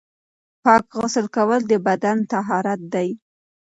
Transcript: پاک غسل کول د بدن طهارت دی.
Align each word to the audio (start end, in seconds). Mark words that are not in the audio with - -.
پاک 0.63 0.85
غسل 0.99 1.25
کول 1.35 1.61
د 1.71 1.73
بدن 1.87 2.17
طهارت 2.31 2.81
دی. 2.93 3.09